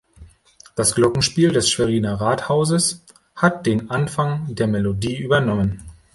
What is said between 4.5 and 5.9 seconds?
Melodie übernommen.